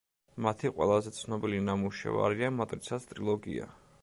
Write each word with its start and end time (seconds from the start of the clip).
მათი 0.45 0.71
ყველაზე 0.77 1.13
ცნობილი 1.19 1.61
ნამუშევარია 1.67 2.53
„მატრიცას“ 2.59 3.11
ტრილოგია. 3.15 3.75